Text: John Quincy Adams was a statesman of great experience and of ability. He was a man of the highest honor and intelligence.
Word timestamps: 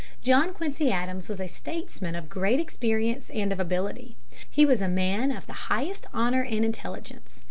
John 0.23 0.51
Quincy 0.55 0.91
Adams 0.91 1.29
was 1.29 1.39
a 1.39 1.45
statesman 1.45 2.15
of 2.15 2.27
great 2.27 2.59
experience 2.59 3.29
and 3.29 3.53
of 3.53 3.59
ability. 3.59 4.15
He 4.49 4.65
was 4.65 4.81
a 4.81 4.87
man 4.87 5.29
of 5.29 5.45
the 5.45 5.53
highest 5.69 6.07
honor 6.11 6.41
and 6.43 6.65
intelligence. 6.65 7.39